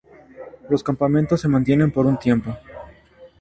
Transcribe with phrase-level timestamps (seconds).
[0.67, 2.57] Los campamentos se mantienen por un tiempo.